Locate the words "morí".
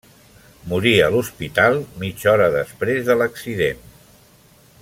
0.71-0.93